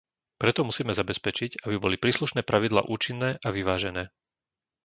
[0.41, 4.03] Preto musíme zabezpečiť, aby boli príslušné pravidlá účinné a vyvážené.